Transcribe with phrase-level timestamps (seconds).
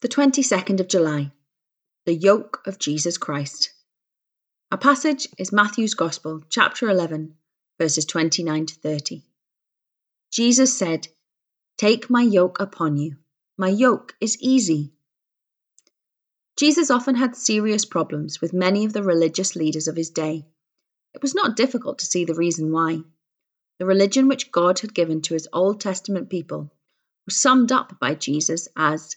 [0.00, 1.32] The 22nd of July,
[2.06, 3.72] the yoke of Jesus Christ.
[4.70, 7.34] Our passage is Matthew's Gospel, chapter 11,
[7.80, 9.24] verses 29 to 30.
[10.30, 11.08] Jesus said,
[11.76, 13.16] Take my yoke upon you.
[13.56, 14.92] My yoke is easy.
[16.56, 20.46] Jesus often had serious problems with many of the religious leaders of his day.
[21.12, 23.00] It was not difficult to see the reason why.
[23.80, 26.70] The religion which God had given to his Old Testament people
[27.26, 29.16] was summed up by Jesus as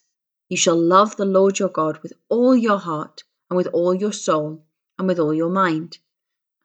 [0.52, 4.12] you shall love the Lord your God with all your heart, and with all your
[4.12, 4.66] soul,
[4.99, 5.98] and with all your mind.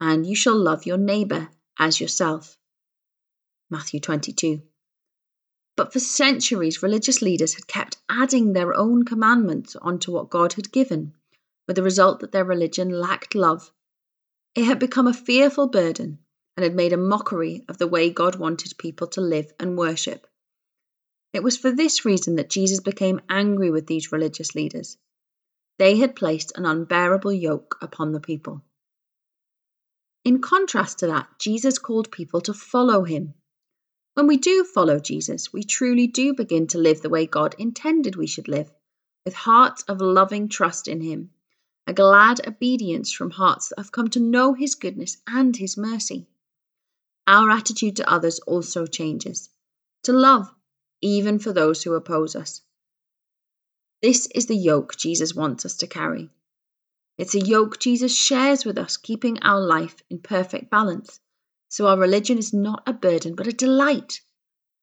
[0.00, 2.58] And you shall love your neighbour as yourself.
[3.70, 4.60] Matthew 22.
[5.76, 10.72] But for centuries, religious leaders had kept adding their own commandments onto what God had
[10.72, 11.14] given,
[11.68, 13.70] with the result that their religion lacked love.
[14.56, 16.18] It had become a fearful burden
[16.56, 20.26] and had made a mockery of the way God wanted people to live and worship.
[21.36, 24.96] It was for this reason that Jesus became angry with these religious leaders.
[25.78, 28.62] They had placed an unbearable yoke upon the people.
[30.24, 33.34] In contrast to that, Jesus called people to follow him.
[34.14, 38.16] When we do follow Jesus, we truly do begin to live the way God intended
[38.16, 38.72] we should live,
[39.26, 41.32] with hearts of loving trust in him,
[41.86, 46.28] a glad obedience from hearts that have come to know his goodness and his mercy.
[47.26, 49.50] Our attitude to others also changes
[50.04, 50.50] to love
[51.00, 52.62] even for those who oppose us.
[54.02, 56.30] This is the yoke Jesus wants us to carry.
[57.18, 61.18] It's a yoke Jesus shares with us, keeping our life in perfect balance.
[61.68, 64.20] So our religion is not a burden, but a delight,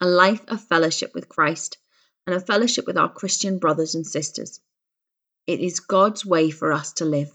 [0.02, 1.78] a life of fellowship with Christ
[2.26, 4.60] and a fellowship with our Christian brothers and sisters.
[5.46, 7.32] It is God's way for us to live.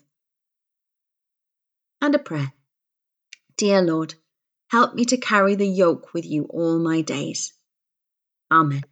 [2.01, 2.53] And a prayer.
[3.57, 4.15] Dear Lord,
[4.69, 7.53] help me to carry the yoke with you all my days.
[8.51, 8.83] Amen.